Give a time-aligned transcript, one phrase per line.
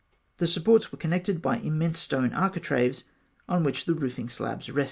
[0.37, 3.03] The supports were connected by immense stone architraves,
[3.47, 4.79] on which the roofing slabs rested.